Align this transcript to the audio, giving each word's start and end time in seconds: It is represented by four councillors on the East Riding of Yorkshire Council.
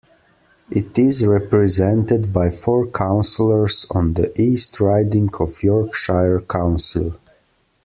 It 0.71 0.97
is 0.97 1.23
represented 1.23 2.33
by 2.33 2.49
four 2.49 2.87
councillors 2.87 3.85
on 3.91 4.15
the 4.15 4.31
East 4.41 4.79
Riding 4.79 5.29
of 5.39 5.61
Yorkshire 5.61 6.41
Council. 6.49 7.19